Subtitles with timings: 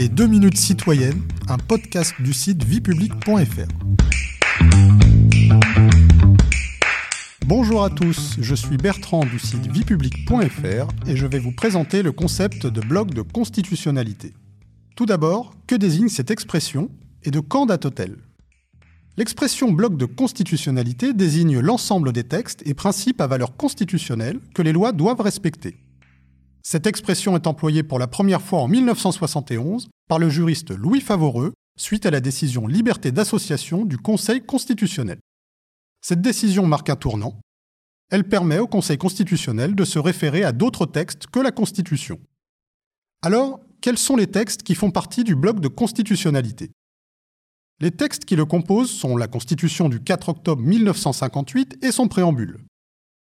[0.00, 3.68] Les 2 minutes citoyennes, un podcast du site viepublic.fr.
[7.44, 12.12] Bonjour à tous, je suis Bertrand du site viepublic.fr et je vais vous présenter le
[12.12, 14.32] concept de bloc de constitutionnalité.
[14.96, 16.88] Tout d'abord, que désigne cette expression
[17.22, 18.16] et de quand date-t-elle?
[19.18, 24.72] L'expression bloc de constitutionnalité désigne l'ensemble des textes et principes à valeur constitutionnelle que les
[24.72, 25.76] lois doivent respecter.
[26.62, 31.54] Cette expression est employée pour la première fois en 1971 par le juriste Louis Favoreux
[31.78, 35.18] suite à la décision liberté d'association du Conseil constitutionnel.
[36.02, 37.40] Cette décision marque un tournant.
[38.10, 42.20] Elle permet au Conseil constitutionnel de se référer à d'autres textes que la Constitution.
[43.22, 46.70] Alors, quels sont les textes qui font partie du bloc de constitutionnalité?
[47.80, 52.58] Les textes qui le composent sont la Constitution du 4 octobre 1958 et son préambule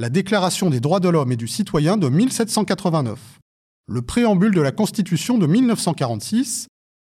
[0.00, 3.38] la Déclaration des droits de l'homme et du citoyen de 1789,
[3.86, 6.68] le préambule de la Constitution de 1946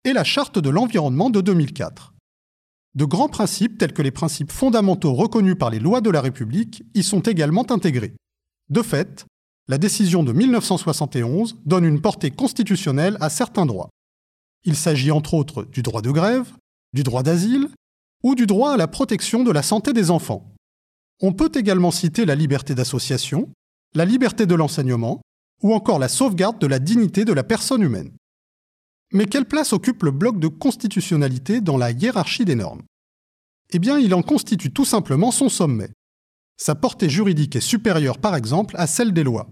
[0.04, 2.14] et la Charte de l'environnement de 2004.
[2.94, 6.84] De grands principes tels que les principes fondamentaux reconnus par les lois de la République
[6.94, 8.14] y sont également intégrés.
[8.70, 9.26] De fait,
[9.68, 13.90] la décision de 1971 donne une portée constitutionnelle à certains droits.
[14.64, 16.54] Il s'agit entre autres du droit de grève,
[16.94, 17.70] du droit d'asile
[18.22, 20.55] ou du droit à la protection de la santé des enfants.
[21.22, 23.50] On peut également citer la liberté d'association,
[23.94, 25.22] la liberté de l'enseignement,
[25.64, 28.12] ou encore la sauvegarde de la dignité de la personne humaine.
[29.14, 32.82] Mais quelle place occupe le bloc de constitutionnalité dans la hiérarchie des normes?
[33.72, 35.90] Eh bien, il en constitue tout simplement son sommet.
[36.58, 39.50] Sa portée juridique est supérieure par exemple à celle des lois.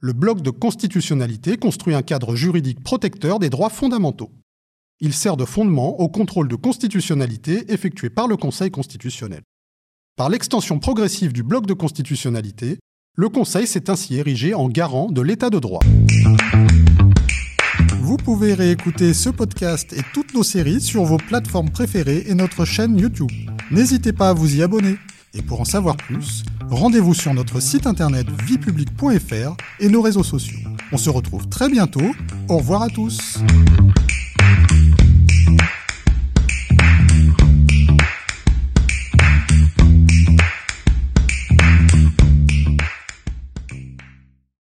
[0.00, 4.32] Le bloc de constitutionnalité construit un cadre juridique protecteur des droits fondamentaux.
[5.00, 9.42] Il sert de fondement au contrôle de constitutionnalité effectué par le Conseil constitutionnel.
[10.14, 12.78] Par l'extension progressive du bloc de constitutionnalité,
[13.16, 15.80] le Conseil s'est ainsi érigé en garant de l'état de droit.
[18.02, 22.66] Vous pouvez réécouter ce podcast et toutes nos séries sur vos plateformes préférées et notre
[22.66, 23.30] chaîne YouTube.
[23.70, 24.98] N'hésitez pas à vous y abonner.
[25.32, 30.58] Et pour en savoir plus, rendez-vous sur notre site internet viepublic.fr et nos réseaux sociaux.
[30.92, 32.14] On se retrouve très bientôt.
[32.50, 33.38] Au revoir à tous.